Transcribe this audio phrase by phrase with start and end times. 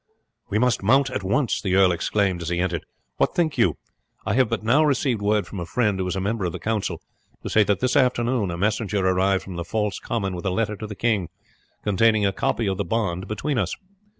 [0.49, 2.87] "We must mount at once!" the earl exclaimed as he entered.
[3.17, 3.77] "What think you?
[4.25, 6.59] I have but now received word from a friend, who is a member of the
[6.59, 6.99] council,
[7.43, 10.75] to say that this afternoon a messenger arrived from the false Comyn with a letter
[10.75, 11.29] to the king,
[11.83, 13.75] containing a copy of the bond between us.